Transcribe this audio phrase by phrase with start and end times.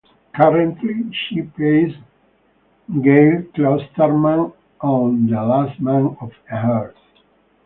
[0.35, 1.93] Currently, she plays
[3.03, 6.95] Gail Klosterman on "The Last Man on Earth".